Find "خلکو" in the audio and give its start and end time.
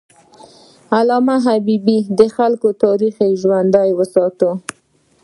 2.35-2.67